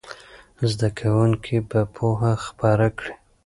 [0.71, 3.13] زده کوونکي به پوهه خپره کړي.